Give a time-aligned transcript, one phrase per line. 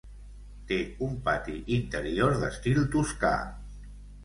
[0.71, 3.35] Té un pati interior d'estil toscà.